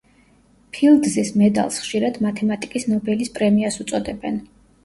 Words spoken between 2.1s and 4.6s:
მათემატიკის ნობელის პრემიას უწოდებენ.